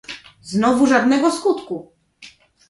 "Znowu 0.41 0.87
żadnego 0.87 1.31
skutku!" 1.31 1.91